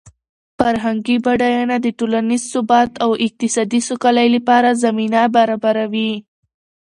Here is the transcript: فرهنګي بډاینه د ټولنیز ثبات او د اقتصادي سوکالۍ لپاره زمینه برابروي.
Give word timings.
فرهنګي 0.57 1.17
بډاینه 1.25 1.75
د 1.81 1.87
ټولنیز 1.99 2.43
ثبات 2.53 2.91
او 3.03 3.11
د 3.17 3.21
اقتصادي 3.27 3.79
سوکالۍ 3.89 4.27
لپاره 4.35 4.79
زمینه 4.83 5.21
برابروي. 5.35 6.11